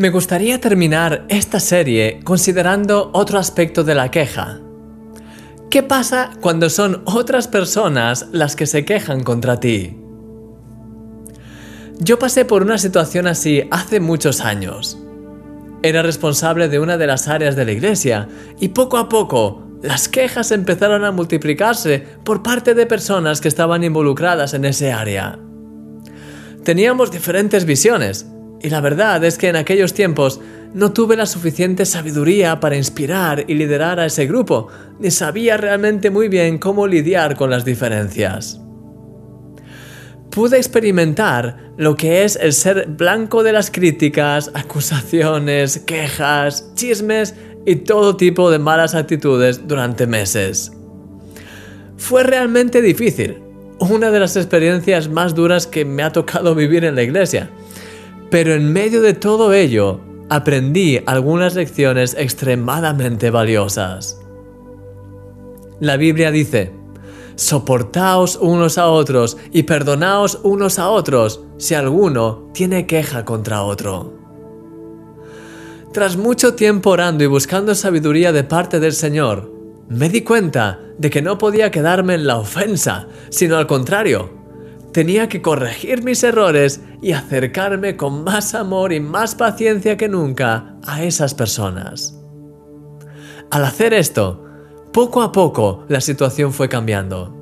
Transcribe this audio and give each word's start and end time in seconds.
Me 0.00 0.08
gustaría 0.08 0.58
terminar 0.58 1.26
esta 1.28 1.60
serie 1.60 2.20
considerando 2.24 3.10
otro 3.12 3.38
aspecto 3.38 3.84
de 3.84 3.94
la 3.94 4.10
queja. 4.10 4.58
¿Qué 5.68 5.82
pasa 5.82 6.30
cuando 6.40 6.70
son 6.70 7.02
otras 7.04 7.48
personas 7.48 8.28
las 8.32 8.56
que 8.56 8.66
se 8.66 8.86
quejan 8.86 9.22
contra 9.22 9.60
ti? 9.60 9.98
Yo 11.98 12.18
pasé 12.18 12.46
por 12.46 12.62
una 12.62 12.78
situación 12.78 13.26
así 13.26 13.68
hace 13.70 14.00
muchos 14.00 14.40
años. 14.40 14.96
Era 15.82 16.00
responsable 16.00 16.70
de 16.70 16.78
una 16.78 16.96
de 16.96 17.06
las 17.06 17.28
áreas 17.28 17.54
de 17.54 17.66
la 17.66 17.72
iglesia 17.72 18.26
y 18.58 18.68
poco 18.68 18.96
a 18.96 19.10
poco 19.10 19.64
las 19.82 20.08
quejas 20.08 20.50
empezaron 20.50 21.04
a 21.04 21.12
multiplicarse 21.12 22.02
por 22.24 22.42
parte 22.42 22.72
de 22.72 22.86
personas 22.86 23.42
que 23.42 23.48
estaban 23.48 23.84
involucradas 23.84 24.54
en 24.54 24.64
ese 24.64 24.92
área. 24.92 25.38
Teníamos 26.64 27.10
diferentes 27.10 27.66
visiones, 27.66 28.26
y 28.62 28.70
la 28.70 28.80
verdad 28.80 29.24
es 29.24 29.38
que 29.38 29.48
en 29.48 29.56
aquellos 29.56 29.94
tiempos 29.94 30.40
no 30.74 30.92
tuve 30.92 31.16
la 31.16 31.26
suficiente 31.26 31.84
sabiduría 31.84 32.60
para 32.60 32.76
inspirar 32.76 33.44
y 33.48 33.54
liderar 33.54 33.98
a 33.98 34.06
ese 34.06 34.26
grupo, 34.26 34.68
ni 34.98 35.10
sabía 35.10 35.56
realmente 35.56 36.10
muy 36.10 36.28
bien 36.28 36.58
cómo 36.58 36.86
lidiar 36.86 37.36
con 37.36 37.50
las 37.50 37.64
diferencias. 37.64 38.60
Pude 40.30 40.58
experimentar 40.58 41.72
lo 41.76 41.96
que 41.96 42.22
es 42.22 42.36
el 42.36 42.52
ser 42.52 42.86
blanco 42.86 43.42
de 43.42 43.52
las 43.52 43.70
críticas, 43.70 44.50
acusaciones, 44.54 45.80
quejas, 45.80 46.72
chismes 46.76 47.34
y 47.66 47.76
todo 47.76 48.16
tipo 48.16 48.50
de 48.50 48.60
malas 48.60 48.94
actitudes 48.94 49.66
durante 49.66 50.06
meses. 50.06 50.70
Fue 51.96 52.22
realmente 52.22 52.80
difícil, 52.80 53.42
una 53.80 54.10
de 54.10 54.20
las 54.20 54.36
experiencias 54.36 55.08
más 55.08 55.34
duras 55.34 55.66
que 55.66 55.84
me 55.84 56.02
ha 56.02 56.12
tocado 56.12 56.54
vivir 56.54 56.84
en 56.84 56.94
la 56.94 57.02
iglesia, 57.02 57.50
pero 58.30 58.54
en 58.54 58.72
medio 58.72 59.02
de 59.02 59.14
todo 59.14 59.52
ello, 59.52 60.00
aprendí 60.28 61.00
algunas 61.06 61.54
lecciones 61.56 62.14
extremadamente 62.16 63.30
valiosas. 63.30 64.20
La 65.80 65.96
Biblia 65.96 66.30
dice, 66.30 66.72
soportaos 67.34 68.36
unos 68.36 68.78
a 68.78 68.88
otros 68.88 69.36
y 69.52 69.64
perdonaos 69.64 70.38
unos 70.44 70.78
a 70.78 70.90
otros 70.90 71.42
si 71.58 71.74
alguno 71.74 72.50
tiene 72.54 72.86
queja 72.86 73.24
contra 73.24 73.62
otro. 73.62 74.14
Tras 75.92 76.16
mucho 76.16 76.54
tiempo 76.54 76.90
orando 76.90 77.24
y 77.24 77.26
buscando 77.26 77.74
sabiduría 77.74 78.30
de 78.30 78.44
parte 78.44 78.78
del 78.78 78.92
Señor, 78.92 79.50
me 79.88 80.08
di 80.08 80.20
cuenta 80.20 80.78
de 80.98 81.10
que 81.10 81.20
no 81.20 81.36
podía 81.36 81.72
quedarme 81.72 82.14
en 82.14 82.28
la 82.28 82.36
ofensa, 82.36 83.08
sino 83.30 83.56
al 83.56 83.66
contrario, 83.66 84.39
tenía 84.92 85.28
que 85.28 85.42
corregir 85.42 86.02
mis 86.02 86.22
errores 86.24 86.80
y 87.02 87.12
acercarme 87.12 87.96
con 87.96 88.24
más 88.24 88.54
amor 88.54 88.92
y 88.92 89.00
más 89.00 89.34
paciencia 89.34 89.96
que 89.96 90.08
nunca 90.08 90.76
a 90.86 91.02
esas 91.02 91.34
personas. 91.34 92.18
Al 93.50 93.64
hacer 93.64 93.94
esto, 93.94 94.44
poco 94.92 95.22
a 95.22 95.32
poco 95.32 95.84
la 95.88 96.00
situación 96.00 96.52
fue 96.52 96.68
cambiando. 96.68 97.36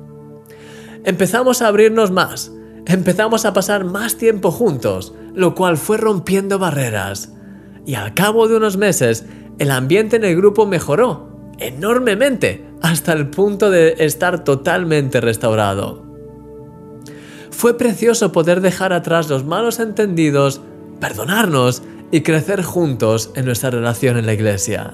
Empezamos 1.03 1.61
a 1.61 1.67
abrirnos 1.67 2.11
más, 2.11 2.51
empezamos 2.85 3.45
a 3.45 3.53
pasar 3.53 3.85
más 3.85 4.17
tiempo 4.17 4.51
juntos, 4.51 5.13
lo 5.33 5.55
cual 5.55 5.77
fue 5.77 5.97
rompiendo 5.97 6.59
barreras. 6.59 7.33
Y 7.85 7.95
al 7.95 8.13
cabo 8.13 8.47
de 8.47 8.57
unos 8.57 8.77
meses, 8.77 9.25
el 9.57 9.71
ambiente 9.71 10.17
en 10.17 10.23
el 10.23 10.35
grupo 10.35 10.65
mejoró 10.65 11.29
enormemente 11.57 12.65
hasta 12.81 13.13
el 13.13 13.29
punto 13.29 13.69
de 13.69 13.95
estar 13.99 14.43
totalmente 14.43 15.21
restaurado. 15.21 16.08
Fue 17.59 17.77
precioso 17.77 18.31
poder 18.31 18.61
dejar 18.61 18.93
atrás 18.93 19.27
los 19.27 19.43
malos 19.43 19.81
entendidos, 19.81 20.61
perdonarnos 21.01 21.83
y 22.09 22.21
crecer 22.21 22.63
juntos 22.63 23.31
en 23.35 23.43
nuestra 23.43 23.69
relación 23.69 24.17
en 24.17 24.25
la 24.25 24.31
iglesia. 24.31 24.93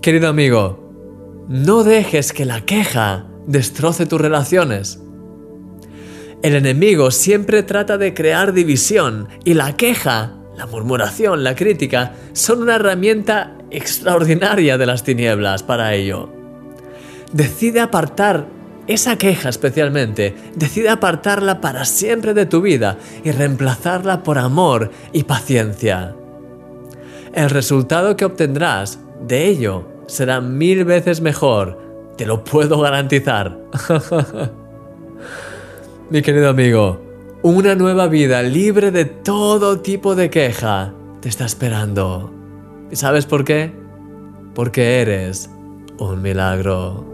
Querido 0.00 0.28
amigo, 0.28 1.44
no 1.48 1.82
dejes 1.82 2.32
que 2.32 2.44
la 2.44 2.60
queja 2.60 3.26
destroce 3.44 4.06
tus 4.06 4.20
relaciones. 4.20 5.02
El 6.44 6.54
enemigo 6.54 7.10
siempre 7.10 7.64
trata 7.64 7.98
de 7.98 8.14
crear 8.14 8.52
división 8.52 9.26
y 9.44 9.54
la 9.54 9.76
queja, 9.76 10.36
la 10.56 10.66
murmuración, 10.66 11.42
la 11.42 11.56
crítica 11.56 12.12
son 12.34 12.62
una 12.62 12.76
herramienta 12.76 13.58
extraordinaria 13.72 14.78
de 14.78 14.86
las 14.86 15.02
tinieblas 15.02 15.64
para 15.64 15.92
ello. 15.94 16.32
Decide 17.32 17.80
apartar 17.80 18.61
esa 18.86 19.16
queja 19.16 19.48
especialmente, 19.48 20.34
decide 20.54 20.88
apartarla 20.88 21.60
para 21.60 21.84
siempre 21.84 22.34
de 22.34 22.46
tu 22.46 22.60
vida 22.60 22.98
y 23.22 23.30
reemplazarla 23.30 24.22
por 24.22 24.38
amor 24.38 24.90
y 25.12 25.24
paciencia. 25.24 26.16
El 27.32 27.50
resultado 27.50 28.16
que 28.16 28.24
obtendrás 28.24 28.98
de 29.26 29.46
ello 29.46 29.86
será 30.06 30.40
mil 30.40 30.84
veces 30.84 31.20
mejor, 31.20 31.78
te 32.16 32.26
lo 32.26 32.44
puedo 32.44 32.80
garantizar. 32.80 33.58
Mi 36.10 36.20
querido 36.20 36.50
amigo, 36.50 37.00
una 37.42 37.74
nueva 37.74 38.06
vida 38.08 38.42
libre 38.42 38.90
de 38.90 39.04
todo 39.04 39.80
tipo 39.80 40.14
de 40.14 40.28
queja 40.28 40.92
te 41.20 41.28
está 41.28 41.46
esperando. 41.46 42.32
¿Y 42.90 42.96
sabes 42.96 43.26
por 43.26 43.44
qué? 43.44 43.72
Porque 44.54 45.00
eres 45.00 45.48
un 45.98 46.20
milagro. 46.20 47.11